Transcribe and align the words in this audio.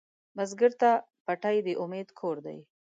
بزګر 0.35 0.71
ته 0.81 0.91
پټی 1.25 1.57
د 1.65 1.67
امید 1.83 2.07
کور 2.19 2.37
دی 2.45 2.59